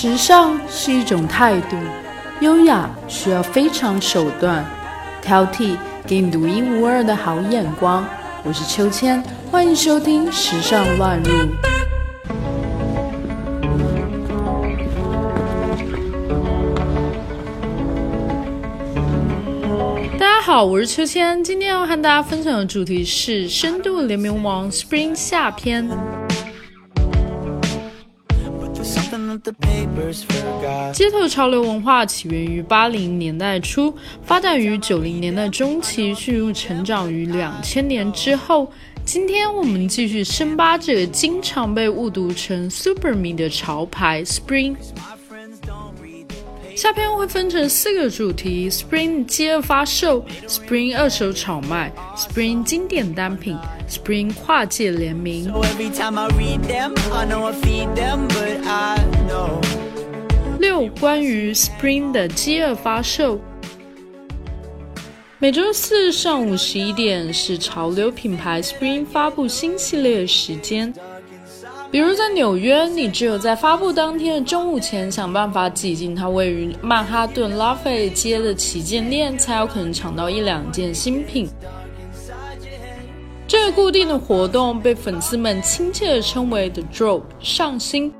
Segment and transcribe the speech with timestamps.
[0.00, 1.76] 时尚是一种态度，
[2.40, 4.64] 优雅需要非常手段，
[5.20, 5.76] 挑剔
[6.06, 8.06] 给你独一无二的好眼光。
[8.44, 11.32] 我是秋千，欢迎收听《时尚乱入》。
[20.16, 25.90] 大家好，我是秋千，今天要和大家分享的主题是深度联名王 Spring 夏篇。
[30.92, 38.70] 街头潮流文化起源于八零年代初，发展于九零年代中期，迅速成长于两千年之后。
[39.04, 44.76] 今天我们继续深扒这个经常被误读成 Super Me 的潮牌 Spring。
[46.78, 53.58] 下篇会分成四个主题：Spring 饥饿发售，Spring 二手炒卖，Spring 经典单品
[53.90, 55.52] ，Spring 跨界联名。
[60.60, 63.40] 六、关于 Spring 的饥饿发售。
[65.40, 70.94] 每周四上午十一点是潮流品牌 Spring 发布新系列的时间。
[71.90, 81.48] 比如在纽约，你只有在发布当天的中午前想办法挤进它位于曼哈顿拉菲街的旗舰店，才有可能抢到一两件新品。
[83.46, 88.12] 这个固定的活动被粉丝们亲切地称为 “The Drop” 上新。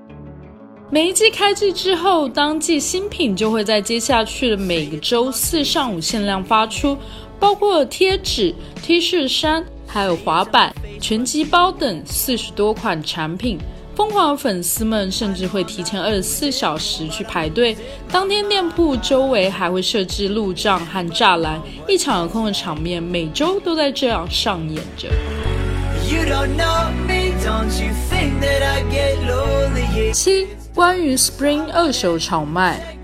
[0.90, 6.96] 每一季开季之后，当季新品就会在接下去的每个周四上午限量发出，
[7.38, 9.62] 包括贴纸、T 恤衫。
[9.88, 13.58] 还有滑板、拳击包等四十多款产品，
[13.96, 17.76] 疯狂粉丝们甚至会提前二十四小时去排队。
[18.12, 25.08] 当天店铺周围还会设置路障和栅栏，一抢而空的场面每周都在这样上演着。
[30.12, 32.97] 七，关于 Spring 二手炒卖。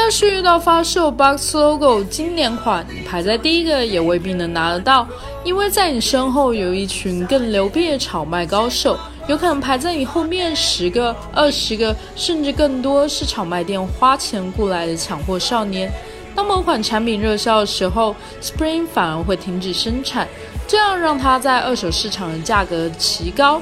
[0.00, 5.06] 要是遇到发售 Box Logo 经典款，排在第一个也未必能拿得到，
[5.44, 15.92] 因为在你身后有一群更牛逼的炒卖高手，有可能排在你后面十个、二十个，甚至更多是炒卖店花钱雇来的抢货少年。
[16.34, 20.26] 当某款产品热销的时候，Spring 反而会停止生产，
[20.66, 23.60] 这样让它在二手市场的价格奇高。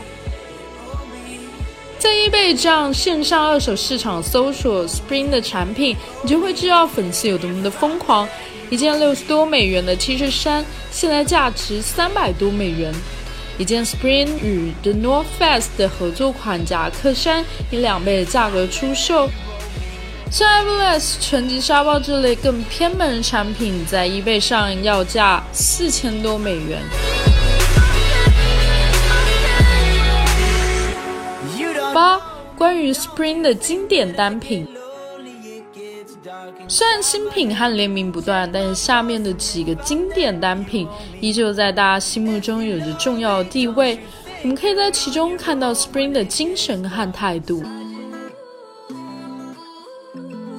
[1.98, 8.28] 在 eBay 这样线上二手市场搜索 Spring 的产品，你就会知道粉丝有多么的疯狂。
[8.70, 12.92] 一件六十多美元的 T 恤衫，现在价值三百多美元；
[13.58, 19.28] 一件 Spring 与 The North Face 的合作款夹克衫，以两倍的价格出售。
[20.30, 26.80] 像 Everlast 拳击沙包这类更偏门的产品，在 eBay 上要价四千多美元。
[31.98, 32.20] 八，
[32.56, 34.68] 关于 Spring 的经典单品。
[36.68, 40.86] 虽然新品和联名不断，但是下面的几个经典单品
[41.20, 43.98] 依旧在大家心目中有着重要地位。
[44.42, 47.64] 我们可以在其中看到 Spring 的精神和态度。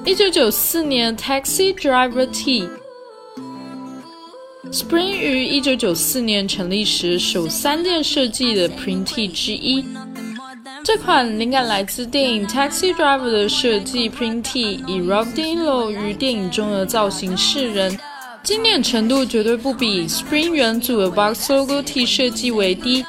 [0.04, 2.68] 一九九四年 Taxi Driver T，Spring
[5.16, 9.82] 于一九九四年成立时首三件设计的 Print T 之一。
[10.82, 17.98] 这款灵感来自电影《Taxi Driver》的设计 Print T，以 Rob d i n l o 于电影中的造型示人，
[18.42, 23.04] 经典程度绝对不比 Spring 元祖的 Box Logo T 设计为低。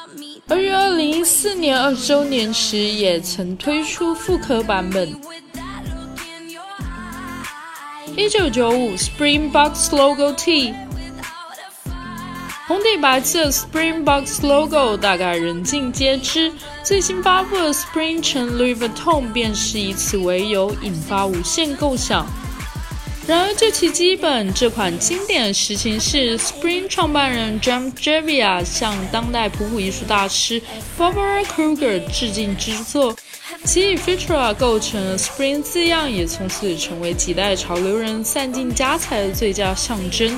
[0.50, 5.10] 而于2014年二十周年时，也曾推出复刻版本。
[8.18, 10.74] 1995 Spring Box Logo T。
[12.68, 16.52] 红底白字的 Spring Box logo 大概人尽皆知，
[16.84, 22.26] 最新发布的 Spring 乘 Louis Vuitton 便是以此为由引发无限构想。
[23.28, 30.62] 然而就其基本，这款经典的实情是 Spring 创办人 John Javia 向当代普普艺术大师
[30.98, 33.16] Barbara Kruger 致敬之作，
[33.66, 40.38] 其以 Futura 构成的 Spring 字样也从此成为几代潮流人散尽家财的最佳象征。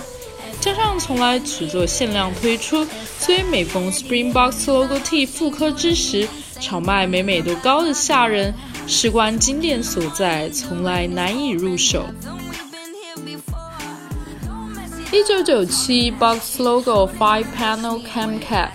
[0.60, 2.86] 加上从来只做限量推出，
[3.20, 6.28] 所以每逢 Spring Box Logo T 复刻之时，
[6.60, 8.54] 炒卖每每都高的吓人。
[8.86, 12.06] 事关经典所在，从来难以入手。
[15.12, 18.70] 一九九七 Box Logo Five Panel Cam Cap，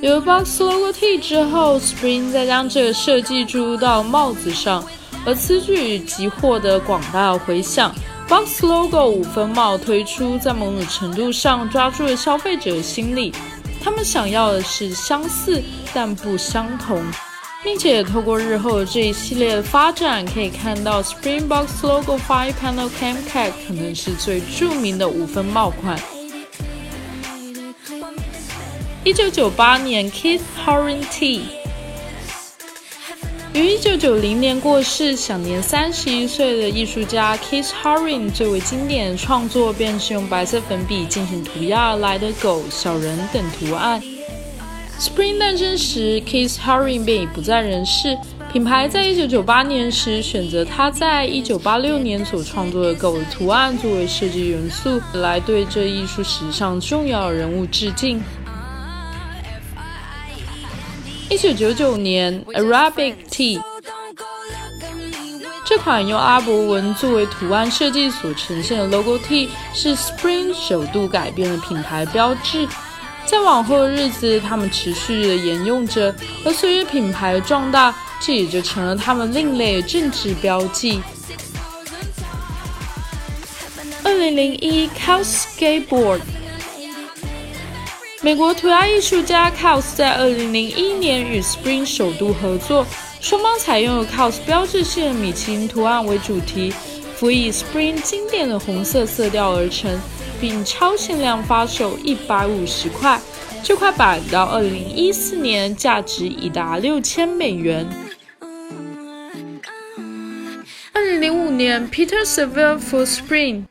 [0.00, 4.84] 有了 Box Logo T 之后，Spring 再将这个设计注入到帽子上，
[5.26, 7.94] 而此举即获得广大回响。
[8.28, 13.32] Box Logo 五分帽推出，在某种程度上抓住了消费者的心理。
[13.82, 15.62] 他们想要的是相似
[15.94, 17.02] 但不相同。
[17.64, 25.98] 并且透过日后这一系列的发展，可以看到 Spring Box Logo Five Panel Cam Cap 可能是最著名的五分帽款。
[29.02, 31.42] 一九九八年，Keith Haring T
[33.56, 44.02] 于一九九零年过世，享年三十一岁的艺术家 Keith Haring 最为经典的创作便是用白色粉笔进行涂鸦而来的狗、小人等图案。
[45.00, 48.18] Spring 诞生时，Keith Haring 便已不在人世。
[48.52, 58.20] 品牌在1998年时选择他在1986年所创作的狗的图案作为设计元素，来对这艺术史上重要人物致敬。
[61.28, 63.60] 1999年，Arabic Tea
[65.64, 72.68] 这款用阿拉伯文作为图案设计所呈现的 Logo T 是 Spring 首度改变了品牌标志。
[73.24, 76.14] 在往后的日子，他们持续的沿用着，
[76.44, 81.02] 而随着品牌的壮大，这也就成了他们另类的政治标记。
[84.04, 86.20] 二零零一 c o u s Skateboard，
[88.26, 92.84] 美国涂鸦艺术家 c o u s 在二零零一年与 Spring 首度合作，
[93.20, 96.74] 双方采用了 c o u s 标志性的米其林图案为主题，
[97.14, 99.96] 辅以 Spring 经典的红色色调而成。
[100.40, 103.20] 并超限量发售一百五十块，
[103.62, 107.86] 这块板到二零一四年价值已达六千美元。
[110.92, 113.62] 二零零五年，Peter Saville for Spring，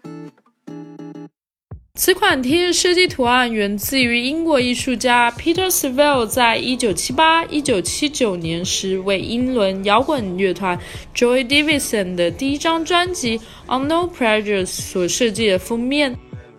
[1.98, 10.78] 此款 T 设计图案源自于英国艺术家 Peter Saville 在一九七八、一九七九年时为英伦摇滚乐团
[11.16, 16.18] Joy Division 的第一张专辑《On No Pressure》所设计的封面。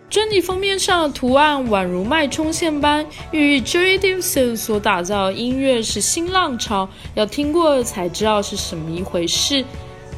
[0.08, 9.62] 专辑封面上的图案宛如脉冲线般，寓意 Joy Division 所打造的音乐是新浪潮，要听过才知道是什么一回事。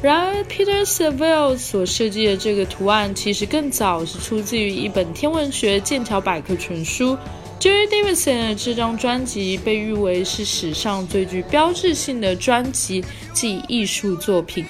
[0.01, 7.17] 然而，Peter Saville 所设计的这个图案其实更早，是出自于一本天文学剑桥百科全书。
[7.59, 13.03] Joey Division 的这张专辑被誉为是史上最具标志性的专辑
[13.33, 14.65] 及艺术作品。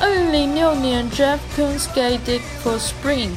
[0.00, 3.28] 二零零六年，Jeff Koons skated for Spring。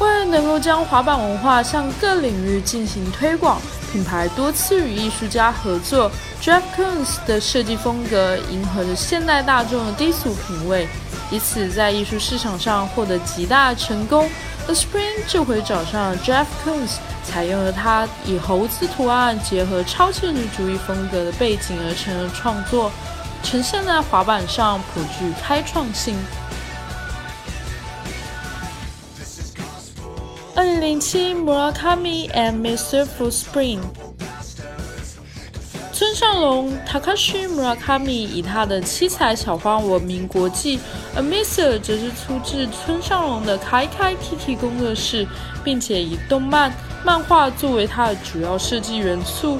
[0.00, 3.60] 为了能够将滑板文化向各领域进行推广，
[3.94, 6.10] 品牌多次与艺术家合作。
[6.42, 10.88] Jeff Koons 的设计风格迎合着现代大众的低俗品味，
[11.30, 14.28] 以此在艺术市场上获得极大的成功。
[14.66, 22.90] 而 Spring 这回找上了 Jeff Koons，采用了他以猴子图案结合超现实主义风格的背景而成的创作。
[23.44, 26.16] 呈现在滑板上颇具开创性。
[30.56, 33.04] 二零零七，Murakami and Mr.
[33.04, 33.80] For Spring，
[35.92, 40.78] 村上隆 Takashi Murakami 以他的七彩小花闻名国际，
[41.16, 41.80] 而 Mr.
[41.80, 45.26] 则是出自村上隆的 KIKIKI 工作室，
[45.64, 46.72] 并且以动漫
[47.04, 49.58] 漫画作为他的主要设计元素。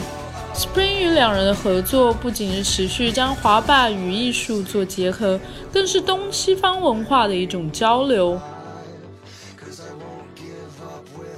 [0.55, 5.41] Spring 与两人的合作不仅是持续将滑板与艺术做结合，
[5.73, 8.41] 更是东西方文化的一种交流。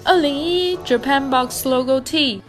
[0.07, 2.41] 二零一 Japan Box Logo T，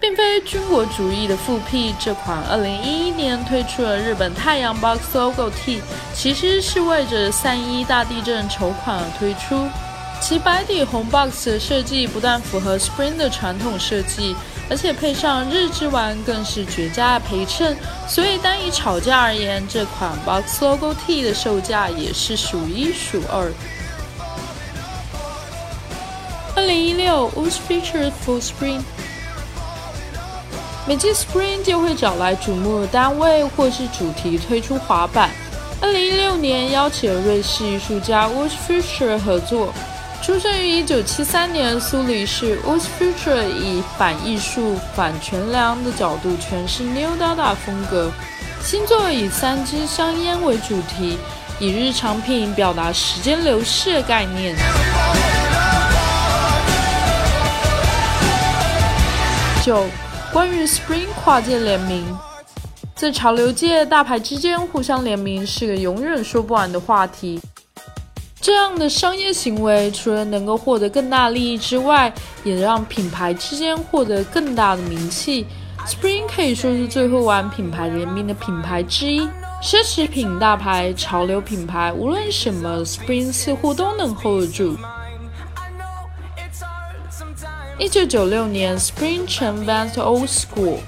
[0.00, 5.82] 并非军国主义的复辟，这款二零一一年推出的日本太阳 Box Logo T，
[6.14, 9.68] 其实是为着三一大地震筹款而推出。
[10.20, 14.36] 其白底红 box 的设计不但符合 Spring 的传统设计。
[14.70, 17.76] 而且配上日之丸更是绝佳的陪衬，
[18.08, 23.52] 所以单以炒价而言，这款 Box Logo T 的售价也是数一数二。
[26.72, 28.80] 二零一六 w o s Featured for Spring，
[30.86, 35.28] 每季 Spring 就会找来瞩目的单位或是主题推出滑板。
[35.82, 39.70] 二零一六年邀请瑞士艺术家 w o s Featured 合作。
[40.22, 48.10] 出生于一九七三年苏黎世 w o s Feature 以反艺术、反全良的角度诠释 New Dada 风格。
[48.62, 51.18] 新作以三支香烟为主题，
[51.60, 54.56] 以日常品表达时间流逝的概念。
[59.62, 59.86] 九，
[60.32, 62.04] 关于 Spring 跨界联名，
[62.96, 67.40] 在潮流界大牌之间互相联名是个永远说不完的话题。
[68.40, 75.46] 这样的商业行为，除了能够获得更大利益之外，也让品牌之间获得更大的名气。
[75.86, 79.20] Spring 可以说是最会玩品牌联名的品牌之一。
[79.62, 84.76] 奢侈品大牌、潮流品牌，无论什么，Spring 似乎都能 hold 住。
[87.78, 90.78] 一九九六年，Spring 成 Vans Old School。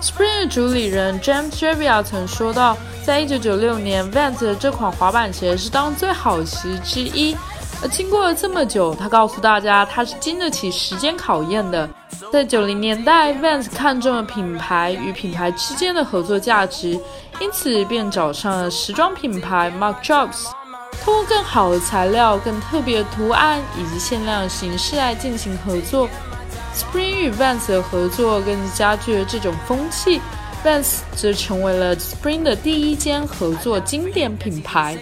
[0.00, 7.36] Spring 的主理人 James j e v i a 曾说到，在一九九六年，Vans 的这款滑板鞋是当最好鞋之一。
[7.80, 11.88] 而经过了这么久，他告诉大家，他是经得起时间考验的。
[12.32, 16.98] 在九零年代，Vans 看中了品牌与品牌之间的合作价值，
[17.40, 20.48] 因此便找上了时装品牌 Mark Jobs
[21.02, 26.08] 通过更好的材料、更特别的图案以及限量形式来进行合作。
[26.74, 30.20] Spring 与 Vans 的合作更加剧了这种风气
[30.64, 34.98] ，Vans 则成为了 Spring 的第一间合作经典品牌。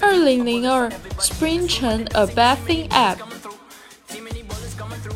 [0.00, 3.35] 二零零二，Spring 成 A Bathing App。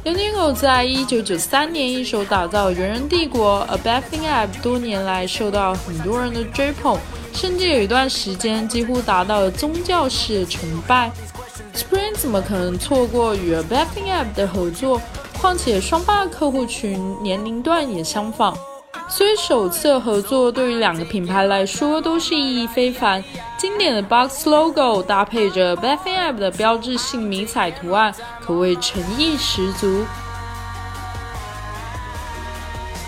[0.03, 6.99] Unigo 在一九九三年一手打造人人帝国 A Bathing App，多年来受到很多人的追捧，
[7.35, 11.13] 甚至有一段时间几乎达到了宗教式的崇拜。
[11.75, 14.99] Spring 怎么可能错过与 A Bathing App 的合作？
[15.39, 18.57] 况且双方的客户群年龄段也相仿。
[19.11, 23.23] 所以首次合作对于两个品牌来说都是意义非凡。
[23.59, 30.07] 经典的 box logo 搭配着 Bathing Ape 的标志性迷彩图案，可谓诚意十足。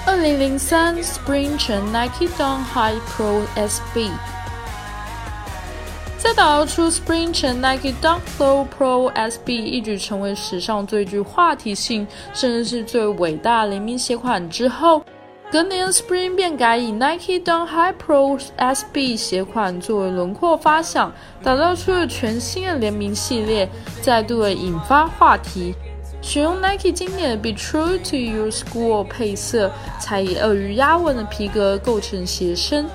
[0.04, 4.10] 二零零三 Spring 成 Nike Dunk High Pro SB，
[6.18, 15.02] 在打造出 Spring 成 Nike Dunk Low Pro SB，一举成为史上最具话题性，甚至是最伟大联名鞋款之后。
[15.52, 23.68] 隔年，Spring 便改以 Nike Dunk High Pro SB 鞋款作为轮廓发想，打造出了全新的联名系列，
[24.00, 25.74] 再度引发话题。
[26.22, 32.86] 选用 Nike 经典的 Be True to Your School 配色，才以鳄鱼压纹的皮革构成鞋身，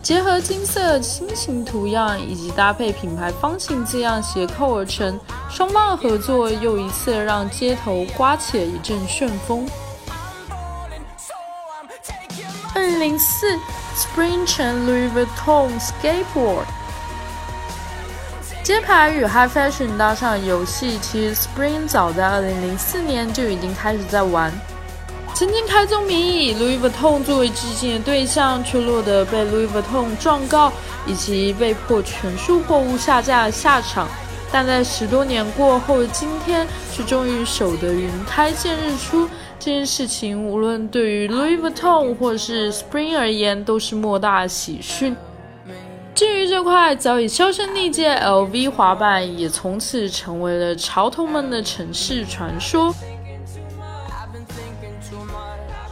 [0.00, 5.18] 结合金色心形图样以及搭配品牌方形字样斜扣而成。
[5.50, 9.66] 双方的合作又一次让街头刮起了一阵旋风。
[12.74, 13.56] 二零零四
[13.96, 16.64] ，Spring 成 Louis Vuitton Skateboard，
[18.64, 24.52] 街牌与 High Fashion 搭上游戏，其实 Spring 早在二零零四年就已经开始在玩。
[25.34, 30.72] 曾经开宗明义 Louis Vuitton 作为致敬的对象，却落得被 Louis Vuitton 状告
[31.06, 34.08] 以及被迫全数货物下架的下场。
[34.50, 39.28] 但在十多年过后的今天，却终于守得云开见日出。
[39.58, 45.16] 这件事情无论对于 Louis Vuitton 或是 Spring 而言，都是莫大喜讯。
[46.14, 52.94] 至于这块早已销声匿迹 LV 滑板，也从此成为了潮童们的城市传说。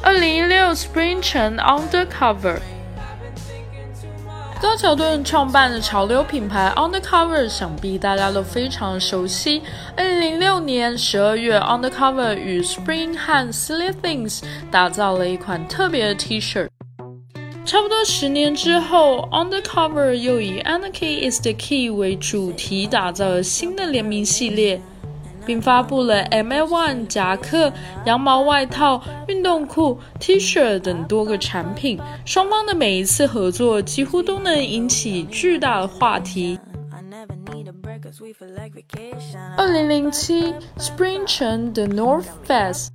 [0.02, 2.59] 二零一六 Spring 成 Undercover。
[4.62, 9.61] 高桥盾创办的潮流品牌 Undercover，想必大家都非常熟悉。
[9.97, 14.40] 二零零六年十二月，Undercover 与 Spring 和 Silly Things
[14.71, 16.69] 打造了一款特别的 T 恤。
[17.64, 24.81] 差不多十年之后，Undercover 又以 Anarchy is the Key 为主题，打造了新的联名系列。
[25.46, 27.72] 并发布了 ML One 夹克、
[28.04, 31.99] 羊毛外套、运动裤、T 恤等多个产品。
[32.25, 36.58] 双方的每一次合作几乎都能引起巨大的话题。
[39.56, 42.90] 二零零七，Spring 成 The North Face。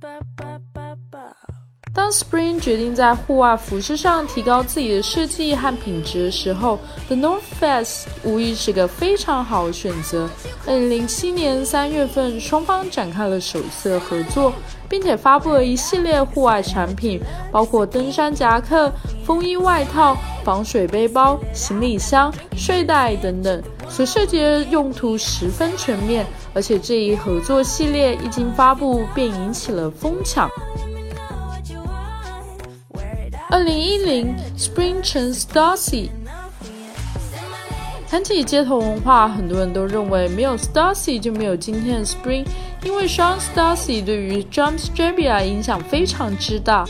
[1.98, 6.78] 当 Spring 决定在户外服饰上提高自己的设计和品质的时候
[7.08, 10.30] ，The North Face 无疑是个非常好的选择。
[10.64, 14.52] 2007年3月份，双方展开了首次合作，
[14.88, 18.92] 并且发布了一系列户外产品，包括登山夹克、
[19.24, 26.24] 风衣外套、防水背包、行李箱、睡袋等等，所涉及的用途十分全面。
[26.54, 30.48] 而且这一合作系列一经发布，便引起了疯抢。
[33.50, 36.10] 二零一零，Spring 成 Stacy。
[38.06, 42.44] 谈起街头文化，很多人都认为没有 Stacy 就没有今天的 Spring，
[42.84, 46.84] 因为 Sean Stacy 对于 James Jebbia 影响非常之大。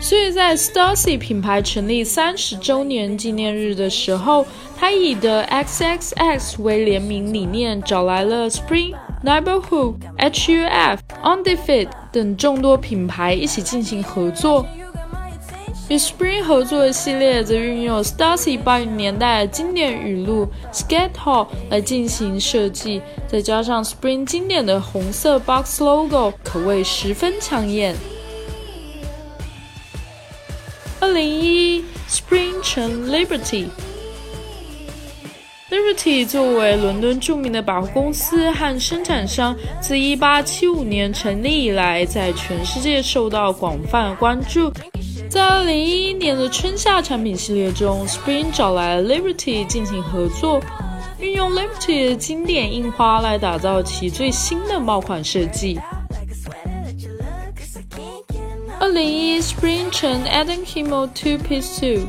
[0.00, 4.46] 所以在 Stacy 品牌成立三十周年纪念日的时候，
[4.78, 8.94] 他以的 XXX 为联名理念，找来了 Spring、
[9.24, 14.64] Neighborhood、HUF、Undefeat 等众多品牌一起进行合作。
[15.88, 27.94] 与 Spring 合作的系列则运用 Stacy 八零年代经典语录 “Skate Hall” 来进行设计，再加上 Spring 经典的红色 box logo，可谓十分抢眼。
[30.98, 33.66] 二零一一，Spring 成 Liberty。
[35.70, 44.72] Liberty 作为伦敦著名的百货公司和生产商，自1875年成立以来，在全世界受到广泛关注。
[45.36, 50.62] 在2011年的春夏产品系列中，Spring 找来 Liberty 进行合作，
[51.18, 55.78] 运用 Liberty 的经典印花来打造其最新的帽款设计。
[58.80, 62.06] 2011 Spring 成 Adam Kimmel Two Piece Suit。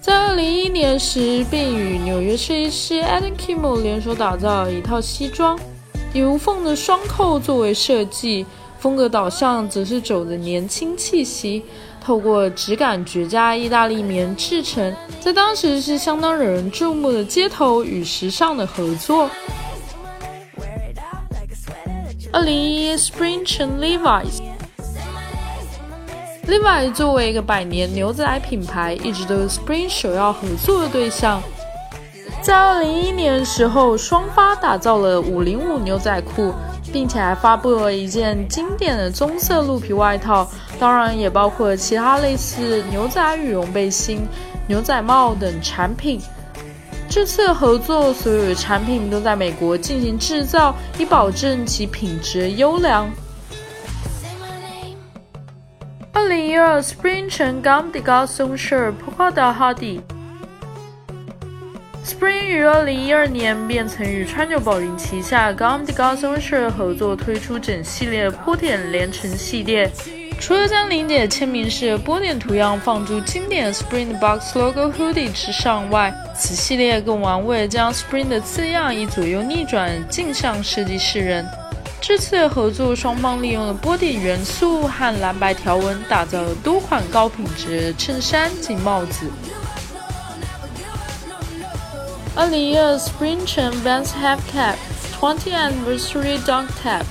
[0.00, 5.56] 在二零一一年时，便与纽约设计师 Adam Kimmel 联手打造一套西装，
[6.12, 8.44] 以无缝的双扣作为设计，
[8.80, 11.62] 风格导向则是走的年轻气息。
[12.02, 19.28] 透过质感绝佳意大利棉制成，在当时是相当惹人注目的街头与时尚的合作。
[22.32, 24.40] 二零一一 Spring Chen Levi's。
[26.48, 31.40] Levi 作为一个百年牛仔品牌，一直都是 Spring 首要合作的对象。
[32.42, 36.54] 在2011年时候，双发打造了505牛仔裤，
[36.92, 44.26] 并且还发布了一件经典的棕色鹿皮外套，当然也包括其他类似牛仔羽绒背心、
[44.66, 46.20] 牛仔帽等产品。
[47.08, 53.10] 这次合作，所有的产品都在美国进行制造，以保证其品质优良。
[56.12, 60.00] 二零一二 Spring 成 Gam de Garçon Shirt Polka Hardy。
[62.20, 69.90] Spring 于二零一二年便曾与川久保玲旗下 Gam de Garçon s h i r 合作推出整系列波点连成系列。
[70.38, 81.48] 除了将玲姐签名式波点图样放入经典 Spring Box Logo Hoodie 之上外，此系列更玩味将 Spring 的字样以左右逆转镜像设计示人。
[82.02, 89.30] 这次的合作，双方利用了波点元素和蓝白条纹，打造了多款高品质衬衫及帽子。
[92.36, 94.76] 二零一二 Spring 成 Vans Half Cap
[95.18, 97.02] Twenty Anniversary Dunk Tap。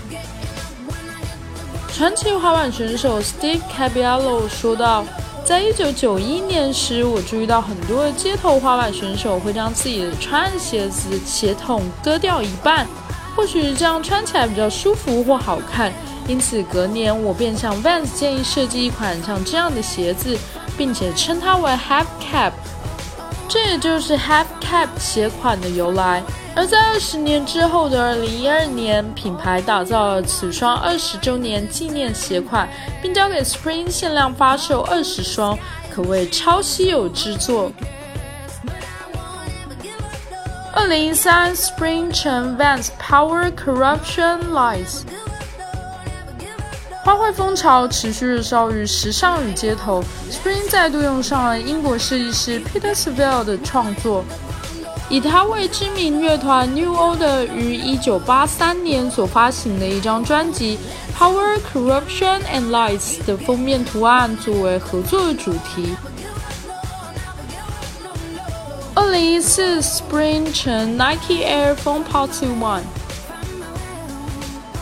[1.93, 5.03] 传奇滑板选手 Steve Caballo 说道
[5.43, 12.87] ：“在一九九一年时，我注意到很多街头滑板选手会将自己的穿鞋子鞋筒割掉一半。”
[13.35, 15.93] 或许这样穿起来比较舒服或好看，
[16.27, 20.37] 因此隔年我便向 Vans 建议设计一款像这样的鞋子，
[20.77, 22.51] 并且称它为 Half Cap，
[23.49, 26.23] 这也就是 Half Cap 鞋款的由来。
[26.55, 32.69] 而在二十年之后的二零一二年，品牌打造了此双二十周年纪念鞋款，
[33.01, 35.57] 并交给 Spring 限量发售二十双，
[35.91, 37.71] 可谓超稀有之作。
[40.71, 45.01] 二零一三 Spring 成 Vans Power Corruption Lights，
[47.03, 50.03] 花卉风潮持续热烧于时尚与街头。
[50.29, 54.23] Spring 再度用上了英国设计师 Peter Saville 的创作，
[55.09, 60.77] 以他为知名乐团 New Order 于一九八三年所发行的一张专辑
[61.17, 65.95] Power Corruption and Lights 的封面图案作为合作的主题。
[68.93, 72.81] 二零一四 Spring 成 Nike Air Foam Party One，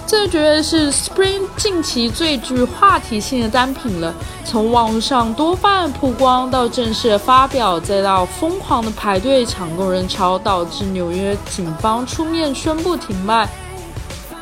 [0.08, 4.16] 这绝对是 Spring 近期最具话题性的单品了。
[4.46, 13.50] 从网上多番曝光，到正式发表，再到疯狂的排队抢购人潮，导致纽约警方出面宣布停卖。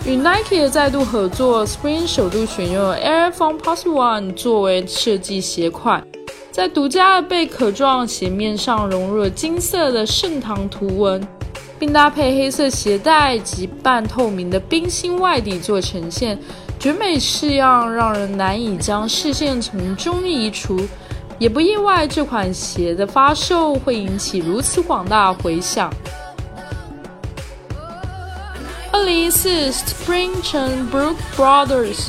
[0.05, 6.05] 与 Nike 的再度合作，Spring 首度选用 Air Foam Party One 作为设计鞋款。
[6.51, 11.27] 在独家的贝壳状鞋面上融入了金色的盛唐图文，
[11.77, 16.37] 并搭配黑色鞋带及半透明的冰心外底做呈现，
[16.79, 20.79] 绝美式样让人难以将视线从中移除。
[21.37, 25.93] 也不意外，这款鞋的发售会引起如此广大回响。
[28.91, 32.07] 二零一四 Spring 成 Brook Brothers。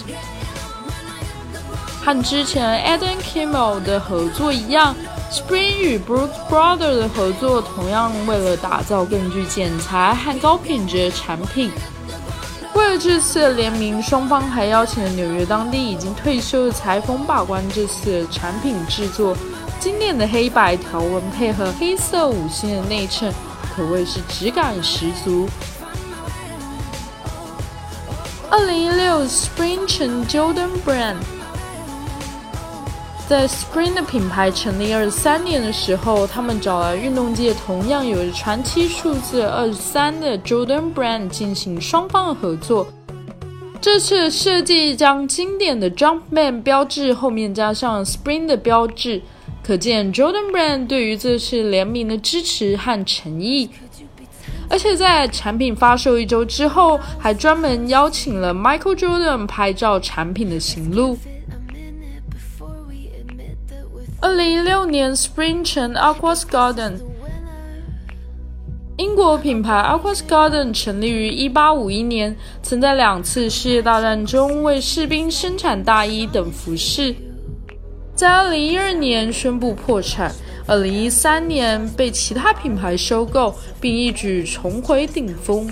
[2.04, 4.94] 和之前 Adam Kimmel 的合作一样
[5.30, 11.70] ，Spring 与 Brooks Brothers 的合作同样为了打造更具剪裁和高品质的产品。
[12.74, 19.36] 为了这次的联名，双方还邀请了纽约当地已经退休的裁缝把关这次的产品制作。
[19.80, 23.32] 经典的黑白条纹配合黑色五星的内衬，
[23.74, 25.48] 可谓是质感十足。
[28.50, 31.16] 二零一六 Spring 成 Jordan Brand。
[33.28, 42.86] 在 Spring 的品牌成立二十三年的时候，他们找来运动界同样有着传奇数字二十三的 Jordan Brand 进行双方的合作。
[43.80, 49.20] 这次设计将经典的 Jumpman 标志后面加上 Spring 的标志，
[49.60, 53.68] 可见 Jordan Brand 对于这次联名的支持和诚意。
[54.70, 61.18] 而且在产品发售一周之后，还专门邀请了 Michael Jordan 拍照产品的行路。
[64.18, 66.94] 二零一六年，Spring 城 Aquas Garden，
[68.96, 77.14] 英国品牌 Aquas Garden 成立于一八五一年，曾在两次世界大战中为士兵生产大衣等服饰。
[78.14, 80.34] 在二零一二年宣布破产，
[80.66, 85.68] 二零一三年被其他品牌收购，并一举重回顶峰。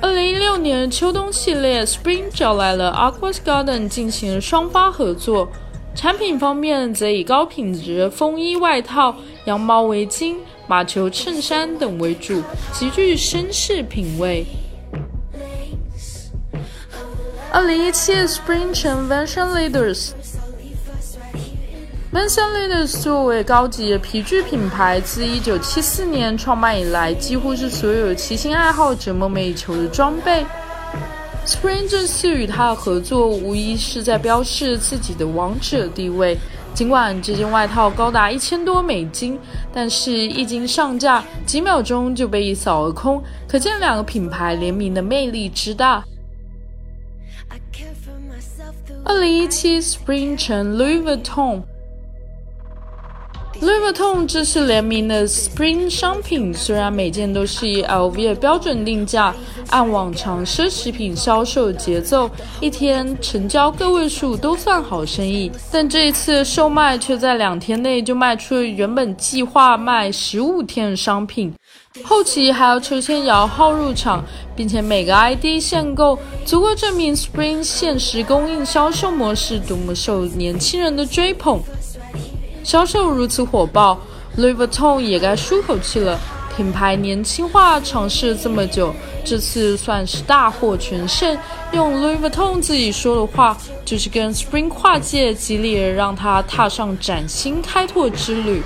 [0.00, 5.48] 二零一六年秋冬系列，Spring 找来了 Aquas Garden 进行双发合作。
[5.94, 14.44] 产品方面则以高品质风衣外套、羊毛围巾、马球衬衫等为主，极具绅士品味。
[17.52, 20.12] 二零一七 Spring Convention Leaders。
[22.10, 30.44] m a n s o n Leaders 作为高级皮具品牌，自一九七四年创办以来，几乎是所有骑行爱好者梦寐以求的装备。
[31.44, 36.38] Spring 这次与他的合作，无疑是在标示自己的王者地位。
[36.72, 39.38] 尽管这件外套高达一千多美金，
[39.72, 46.02] 但是一经上架，几秒钟就被一扫而空，可见两个品牌联名的魅力之大。
[49.04, 51.62] 二零一七 Spring 成 Louis Vuitton。
[53.62, 59.32] Louis Vuitton 这次联名的 Spring 商品，虽然每件都是以 LV 的标准定价，
[59.70, 62.28] 按往常奢侈品销售节奏，
[62.60, 71.54] 一天成交个位数都算好生意，但这一次售卖却在两天内就卖出了原本计划卖十五天的商品，
[72.02, 74.24] 后期还要抽签摇号入场，
[74.56, 81.62] 并且每个 ID 限购，足够证明 Spring 限时供应销售模式多么受年轻人的追捧。
[82.64, 83.98] 销售如此火爆
[84.38, 86.18] ，Louis Vuitton 也该舒口气了。
[86.54, 88.94] 品牌年轻化尝试这么久，
[89.24, 91.36] 这次算是大获全胜。
[91.72, 98.62] 用 Louis Vuitton 自己说的话，就是跟 Spring 跨界，激励让他踏上崭新开拓之旅。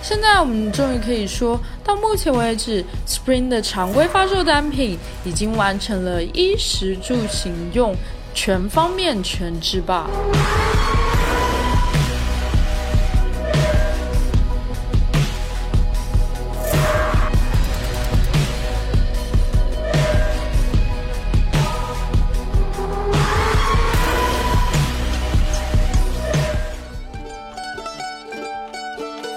[0.00, 7.94] 现在我们终于可以说到，目前为止，Spring 的常规发售单品已经完成了衣食住行用
[8.34, 10.06] 全方面全制霸。